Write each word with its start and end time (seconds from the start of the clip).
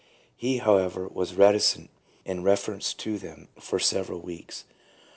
He, 0.35 0.57
how 0.57 0.77
ever, 0.77 1.07
was 1.07 1.35
reticent 1.35 1.91
in 2.25 2.41
reference 2.41 2.91
to 2.95 3.19
them 3.19 3.49
for 3.59 3.77
several 3.77 4.19
weeks. 4.19 4.65